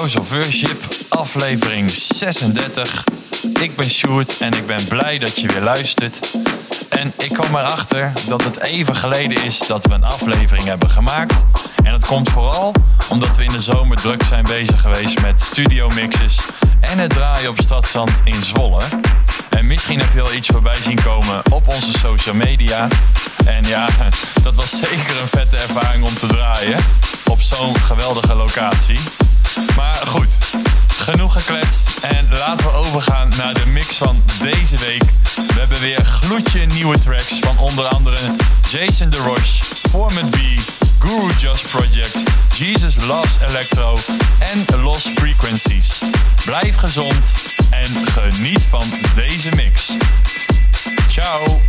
Worship, 0.00 0.84
aflevering 1.08 1.90
36. 1.90 3.04
Ik 3.60 3.76
ben 3.76 3.90
Sjoerd 3.90 4.38
en 4.38 4.52
ik 4.52 4.66
ben 4.66 4.84
blij 4.88 5.18
dat 5.18 5.40
je 5.40 5.48
weer 5.48 5.62
luistert. 5.62 6.38
En 6.88 7.12
ik 7.18 7.28
kwam 7.28 7.56
erachter 7.56 8.12
dat 8.28 8.44
het 8.44 8.60
even 8.60 8.96
geleden 8.96 9.44
is 9.44 9.58
dat 9.58 9.86
we 9.86 9.94
een 9.94 10.04
aflevering 10.04 10.64
hebben 10.64 10.90
gemaakt. 10.90 11.44
En 11.82 11.92
dat 11.92 12.06
komt 12.06 12.30
vooral 12.30 12.74
omdat 13.08 13.36
we 13.36 13.42
in 13.42 13.48
de 13.48 13.60
zomer 13.60 13.96
druk 13.96 14.22
zijn 14.22 14.44
bezig 14.44 14.80
geweest 14.80 15.20
met 15.20 15.40
studio 15.40 15.88
mixes 15.88 16.38
en 16.80 16.98
het 16.98 17.10
draaien 17.10 17.50
op 17.50 17.58
Stadszand 17.58 18.20
in 18.24 18.42
Zwolle. 18.42 18.82
En 19.70 19.76
misschien 19.76 20.00
heb 20.00 20.12
je 20.12 20.22
wel 20.22 20.34
iets 20.34 20.48
voorbij 20.48 20.76
zien 20.76 21.02
komen 21.02 21.42
op 21.50 21.68
onze 21.68 21.98
social 21.98 22.34
media. 22.34 22.88
En 23.44 23.66
ja, 23.66 23.88
dat 24.42 24.54
was 24.54 24.70
zeker 24.70 25.20
een 25.20 25.28
vette 25.28 25.56
ervaring 25.56 26.04
om 26.04 26.14
te 26.14 26.26
draaien 26.26 26.78
op 27.24 27.40
zo'n 27.40 27.76
geweldige 27.76 28.34
locatie. 28.34 29.00
Maar 29.76 30.06
goed, 30.06 30.38
genoeg 30.88 31.32
gekletst 31.32 31.98
en 32.00 32.28
laten 32.30 32.64
we 32.64 32.72
overgaan 32.72 33.32
naar 33.36 33.54
de 33.54 33.66
mix 33.66 33.96
van 33.96 34.22
deze 34.42 34.76
week. 34.76 35.04
We 35.34 35.58
hebben 35.58 35.80
weer 35.80 36.04
gloedje 36.04 36.66
nieuwe 36.66 36.98
tracks 36.98 37.38
van 37.40 37.58
onder 37.58 37.84
andere 37.84 38.18
Jason 38.70 39.08
DeRoche, 39.08 39.64
Format 39.90 40.30
B, 40.30 40.36
Guru 41.00 41.30
Just 41.38 41.70
Project, 41.70 42.16
Jesus 42.52 42.96
Loves 43.06 43.38
Electro 43.48 43.98
en 44.38 44.82
Lost 44.82 45.08
Frequencies. 45.14 45.98
Blijf 46.44 46.76
gezond 46.76 47.32
en 47.70 48.06
geniet 48.06 48.62
van 48.68 48.84
deze 49.14 49.48
mix. 49.56 49.96
Ciao! 51.08 51.60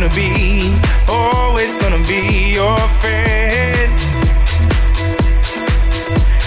Gonna 0.00 0.14
be, 0.14 0.78
always 1.08 1.74
gonna 1.74 1.98
be 2.06 2.52
your 2.52 2.78
friend. 3.00 4.00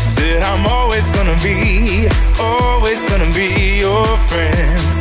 Said 0.10 0.42
I'm 0.42 0.66
always 0.66 1.10
gonna 1.10 1.38
be, 1.44 2.08
always 2.40 3.04
gonna 3.04 3.30
be 3.34 3.80
your 3.80 4.08
friend. 4.30 5.01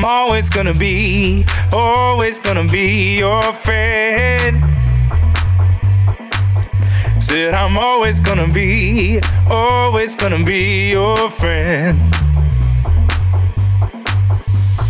I'm 0.00 0.06
always 0.06 0.48
gonna 0.48 0.72
be, 0.72 1.44
always 1.74 2.38
gonna 2.38 2.66
be 2.66 3.18
your 3.18 3.42
friend. 3.52 4.64
Said 7.22 7.52
I'm 7.52 7.76
always 7.76 8.18
gonna 8.18 8.48
be, 8.48 9.20
always 9.50 10.16
gonna 10.16 10.42
be 10.42 10.92
your 10.92 11.28
friend. 11.28 11.98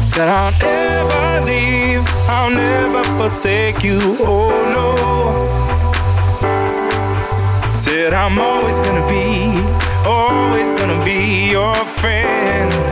Said 0.06 0.28
I'll 0.28 0.52
never 0.60 1.44
leave, 1.44 2.06
I'll 2.28 2.52
never 2.52 3.02
forsake 3.18 3.82
you, 3.82 4.16
oh 4.20 4.64
no. 4.76 4.94
Said 7.74 8.14
I'm 8.14 8.38
always 8.38 8.78
gonna 8.78 9.04
be, 9.08 9.60
always 10.08 10.70
gonna 10.70 11.04
be 11.04 11.50
your 11.50 11.74
friend. 11.74 12.89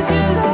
'Cause 0.00 0.10
your 0.10 0.49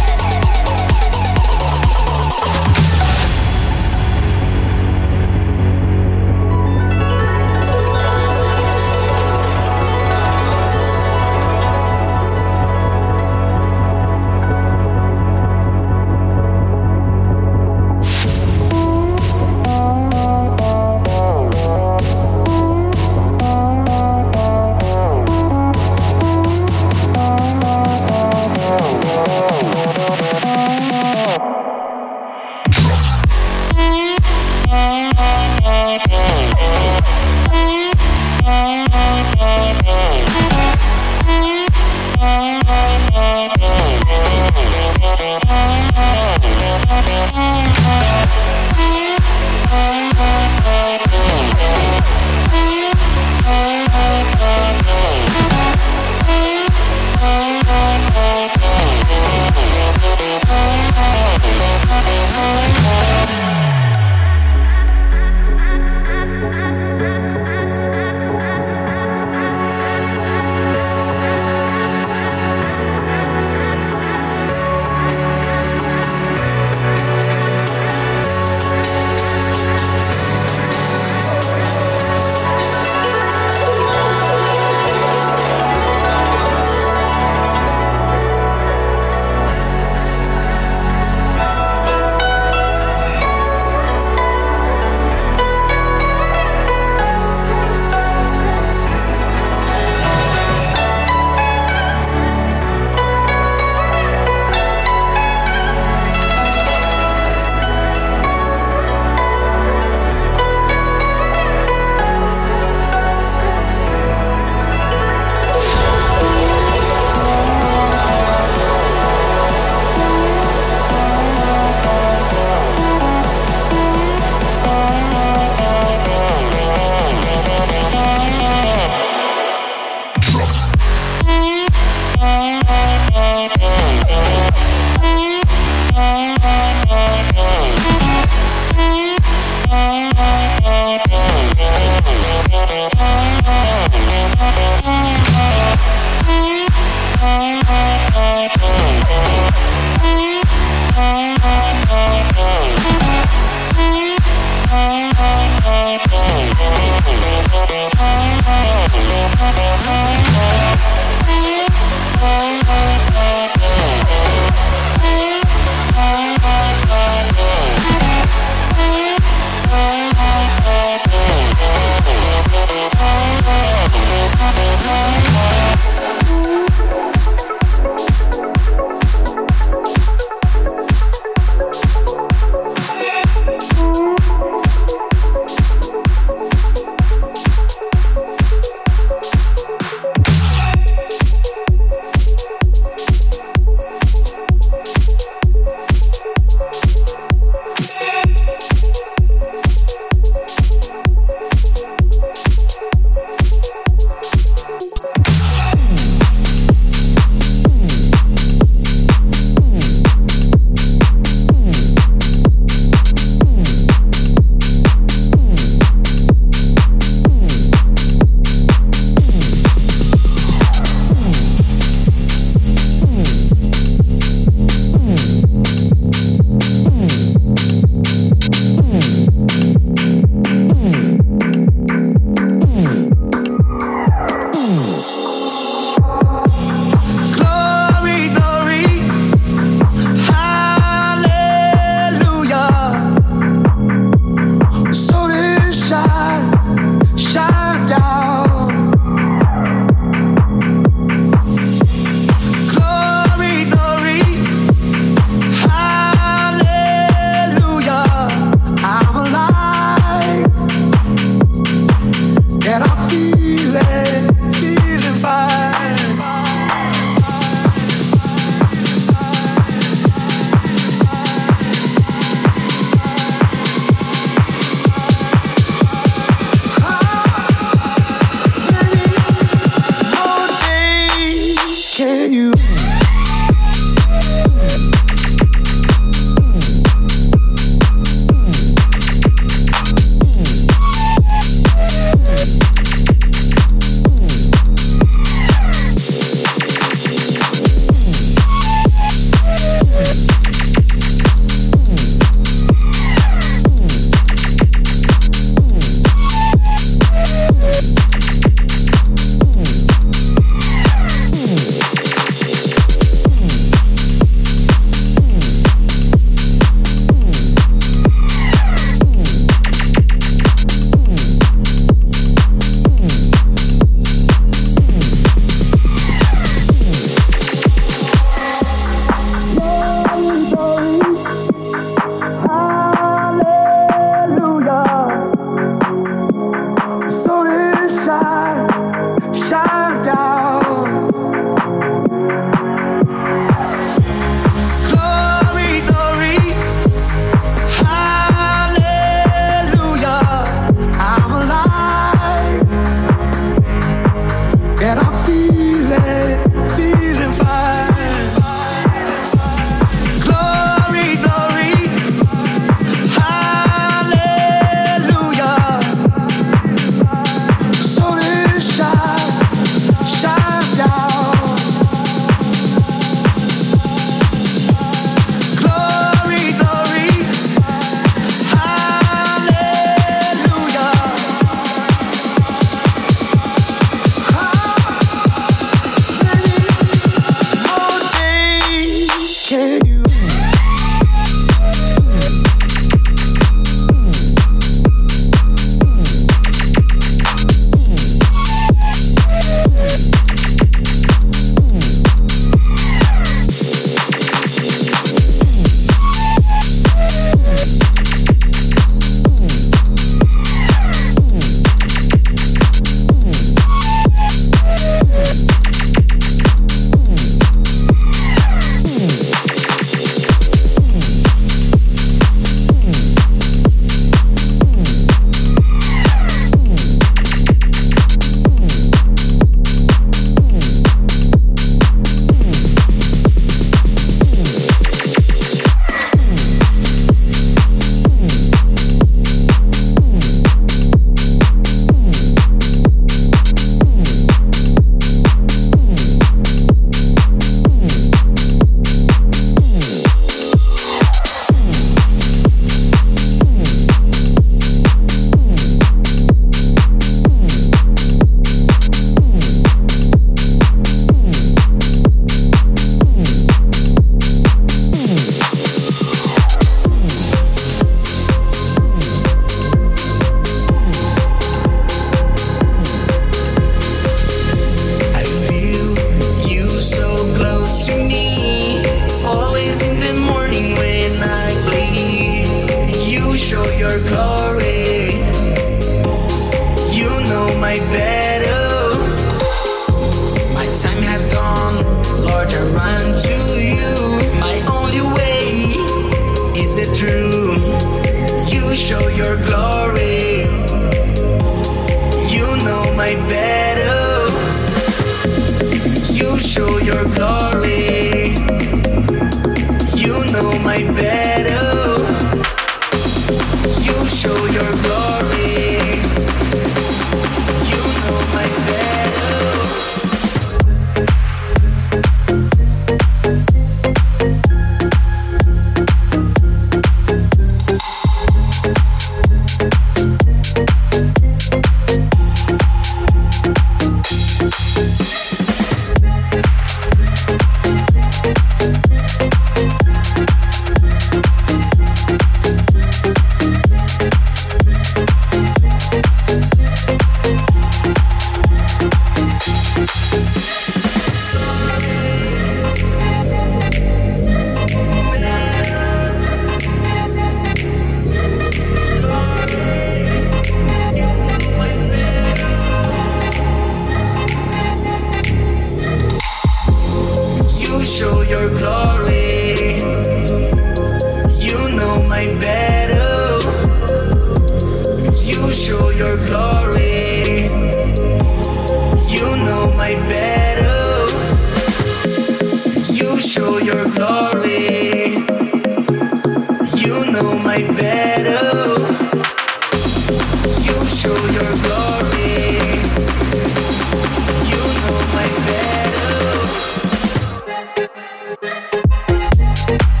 Holding 599.67 600.00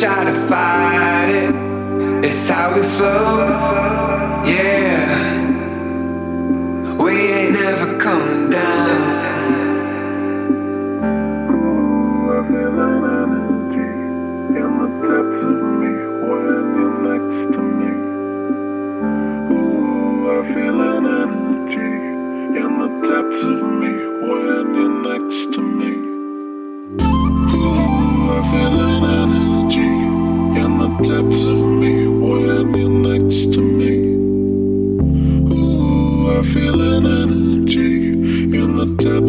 try 0.00 0.22
to 0.22 0.32
fight 0.48 1.28
it. 1.28 2.24
It's 2.24 2.48
how 2.48 2.72
we 2.72 2.82
flow, 2.86 3.38
yeah. 4.46 5.42
We 7.02 7.12
ain't 7.32 7.47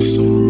soul. 0.01 0.48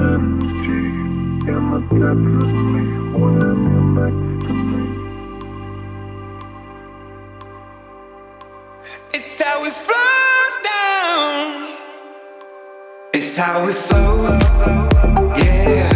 in 0.00 1.64
the 1.72 1.80
depths 1.98 2.44
of 2.44 2.52
me 2.72 2.84
when 3.18 3.58
you're 3.70 3.88
next 3.98 4.46
to 4.46 4.52
me. 4.52 4.84
It's 9.12 9.40
how 9.42 9.56
we 9.62 9.70
float 9.70 10.54
down. 10.64 11.46
It's 13.12 13.36
how 13.36 13.66
we 13.66 13.72
float, 13.72 14.42
yeah. 15.38 15.89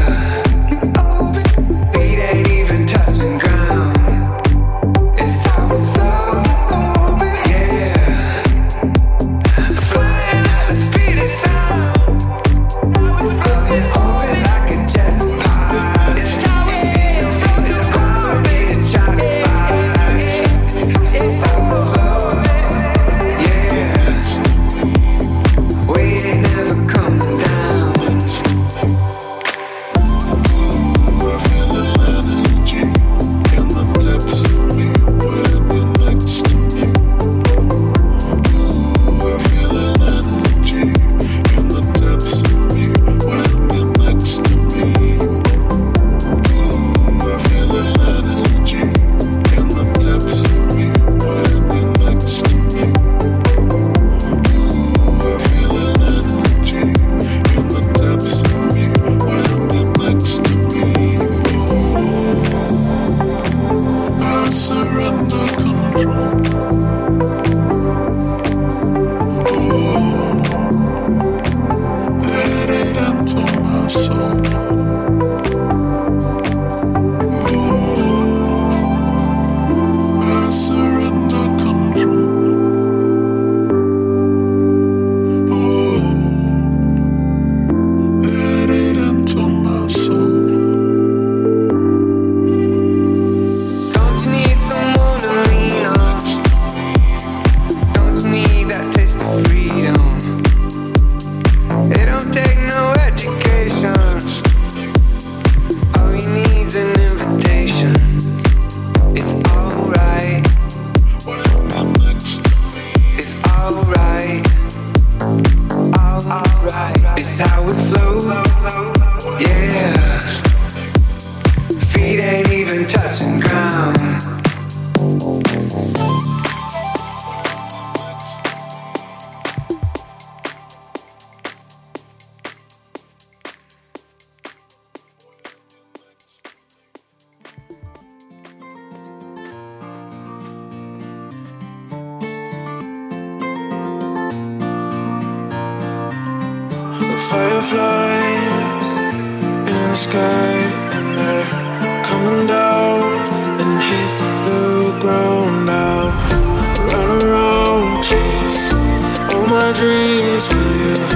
dreams 159.74 160.48
with 160.54 161.12
you. 161.12 161.13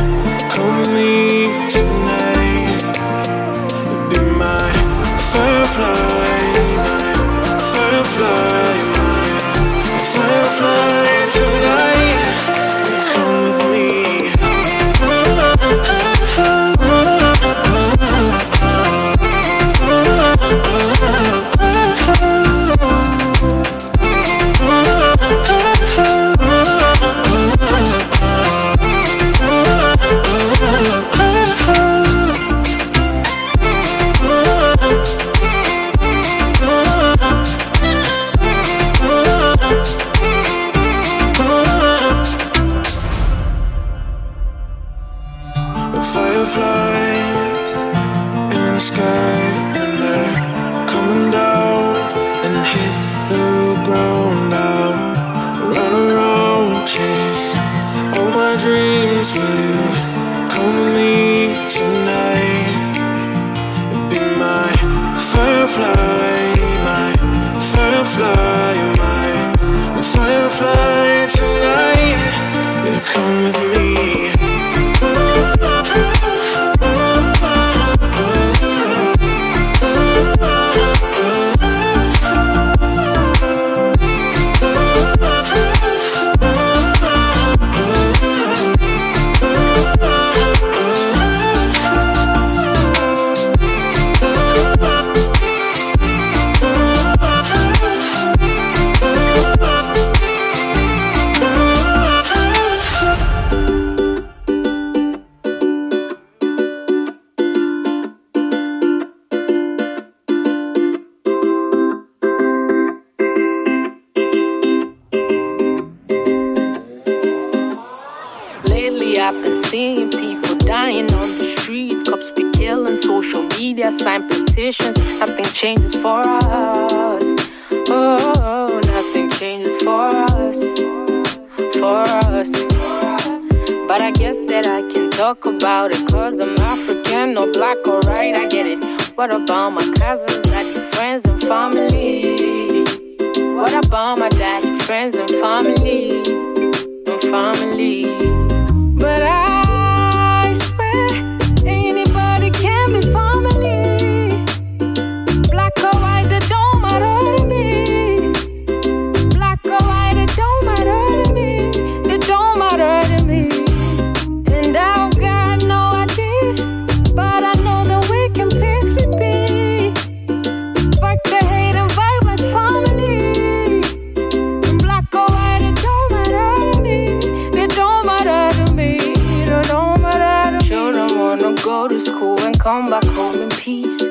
Peace. 183.68 184.02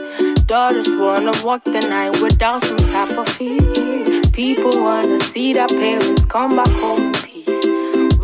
Daughters 0.45 0.87
wanna 1.03 1.33
walk 1.43 1.63
the 1.63 1.83
night 1.95 2.13
without 2.21 2.61
some 2.61 2.83
type 2.95 3.13
of 3.21 3.27
fear. 3.37 4.21
People 4.41 4.73
wanna 4.87 5.19
see 5.31 5.47
their 5.57 5.71
parents 5.83 6.25
come 6.25 6.51
back 6.59 6.73
home 6.83 7.05
in 7.07 7.13
peace. 7.27 7.61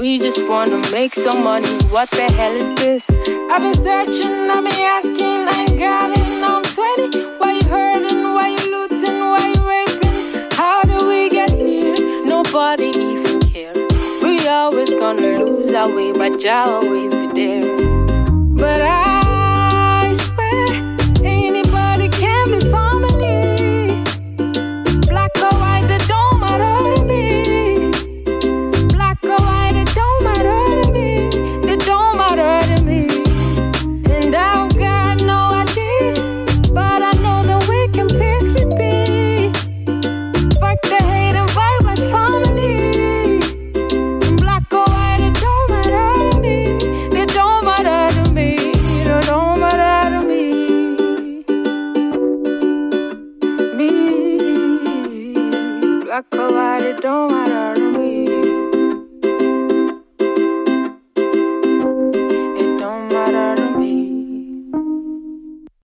We 0.01 0.09
just 0.25 0.41
wanna 0.51 0.79
make 0.97 1.13
some 1.25 1.39
money. 1.51 1.75
What 1.95 2.07
the 2.11 2.27
hell 2.37 2.55
is 2.63 2.69
this? 2.81 3.03
I've 3.51 3.63
been 3.65 3.79
searching, 3.87 4.35
I've 4.55 4.63
been 4.67 4.81
asking, 4.97 5.41
I 5.53 5.55
ain't 5.63 5.79
got 5.87 6.07
it. 6.19 6.27
I'm 6.51 6.63
20. 6.77 7.19
Why 7.39 7.51
you 7.57 7.65
hurting? 7.75 8.21
Why 8.35 8.47
you 8.55 8.63
looting? 8.75 9.19
Why 9.31 9.41
you 9.53 9.61
raping? 9.73 10.17
How 10.59 10.79
do 10.91 10.97
we 11.11 11.19
get 11.37 11.49
here? 11.65 11.95
Nobody 12.35 12.89
even 13.09 13.39
care. 13.53 13.75
We 14.21 14.33
always 14.59 14.91
gonna 15.01 15.29
lose 15.43 15.73
our 15.81 15.89
way, 15.95 16.11
but 16.11 16.39
Jah 16.43 16.65
always 16.77 17.13